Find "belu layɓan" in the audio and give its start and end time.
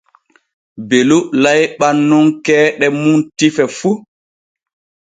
0.87-1.97